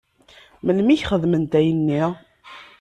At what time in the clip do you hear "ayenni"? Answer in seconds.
1.59-2.03